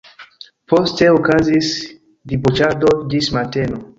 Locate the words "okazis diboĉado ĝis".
1.17-3.33